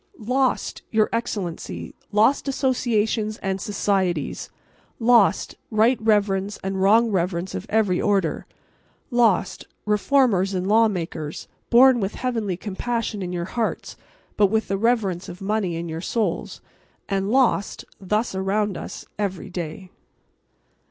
[0.17, 1.93] Lost, Your Excellency.
[2.11, 4.49] Lost, Associations and Societies.
[4.97, 8.47] Lost, Right Reverends and Wrong Reverends of every order.
[9.11, 13.95] Lost, Reformers and Lawmakers, born with heavenly compassion in your hearts,
[14.37, 16.61] but with the reverence of money in your souls.
[17.07, 19.91] And lost thus around us every day.